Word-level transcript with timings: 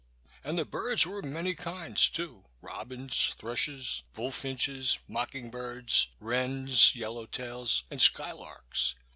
And 0.43 0.57
the 0.57 0.65
birds 0.65 1.05
were 1.05 1.19
of 1.19 1.25
many 1.25 1.53
kinds, 1.53 2.09
too: 2.09 2.45
robins, 2.59 3.35
thrushes, 3.37 4.01
bullfinches, 4.15 4.97
mocking 5.07 5.51
birds, 5.51 6.07
wrens, 6.19 6.93
yellowtails 6.95 7.83
and 7.91 8.01
skylarks. 8.01 8.95